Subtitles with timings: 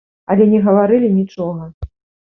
[0.35, 1.71] Але не гаварылі нічога.